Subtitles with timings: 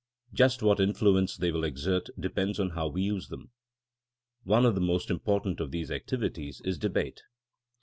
[0.33, 3.51] Just what influence they will exert depends on how we use them.
[4.43, 7.21] One of the most important of these activities is debate.